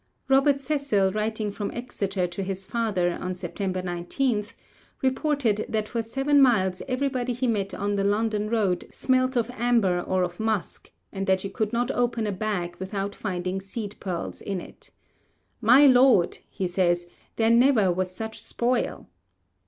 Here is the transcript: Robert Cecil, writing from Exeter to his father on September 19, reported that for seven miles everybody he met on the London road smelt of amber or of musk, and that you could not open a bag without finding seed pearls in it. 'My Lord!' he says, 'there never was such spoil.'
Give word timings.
Robert 0.27 0.59
Cecil, 0.59 1.11
writing 1.11 1.51
from 1.51 1.69
Exeter 1.75 2.25
to 2.25 2.41
his 2.41 2.65
father 2.65 3.11
on 3.11 3.35
September 3.35 3.83
19, 3.83 4.45
reported 5.03 5.63
that 5.69 5.87
for 5.87 6.01
seven 6.01 6.41
miles 6.41 6.81
everybody 6.87 7.33
he 7.33 7.45
met 7.45 7.71
on 7.75 7.97
the 7.97 8.03
London 8.03 8.49
road 8.49 8.87
smelt 8.89 9.35
of 9.35 9.51
amber 9.53 10.01
or 10.01 10.23
of 10.23 10.39
musk, 10.39 10.89
and 11.13 11.27
that 11.27 11.43
you 11.43 11.51
could 11.51 11.71
not 11.71 11.91
open 11.91 12.25
a 12.25 12.31
bag 12.31 12.75
without 12.79 13.13
finding 13.13 13.61
seed 13.61 13.95
pearls 13.99 14.41
in 14.41 14.59
it. 14.59 14.89
'My 15.61 15.85
Lord!' 15.85 16.39
he 16.49 16.65
says, 16.65 17.05
'there 17.35 17.51
never 17.51 17.91
was 17.91 18.09
such 18.09 18.41
spoil.' 18.41 19.07